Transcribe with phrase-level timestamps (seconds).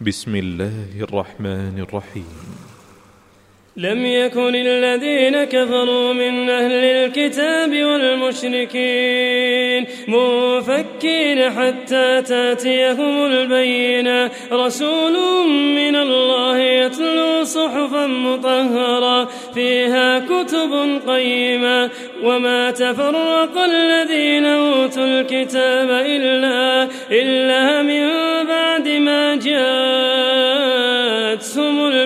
[0.00, 2.26] بسم الله الرحمن الرحيم.
[3.76, 14.30] لم يكن الذين كفروا من أهل الكتاب والمشركين منفكين حتى تأتيهم البينة.
[14.52, 15.12] رسول
[15.48, 19.24] من الله يتلو صحفا مطهرة
[19.54, 21.90] فيها كتب قيمة.
[22.22, 28.08] وما تفرق الذين أوتوا الكتاب إلا, إلا من
[28.46, 29.75] بعد ما جاءتهم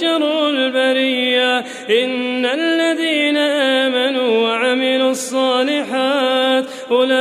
[0.00, 1.58] شر البرية.
[1.90, 7.16] إن الذين آمنوا وعملوا الصالحات أولئك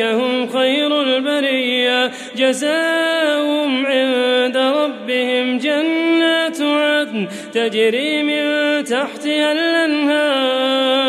[0.00, 2.10] هم خير البرية.
[2.36, 8.44] جزاؤهم عند ربهم جنات عدن تجري من
[8.84, 11.02] تحتها الأنهار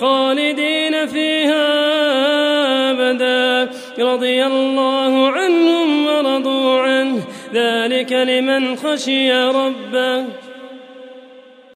[0.00, 1.64] خالدين فيها
[2.90, 3.70] أبدا.
[3.98, 5.23] رضي الله
[7.54, 10.24] ذلك لمن خشي ربه.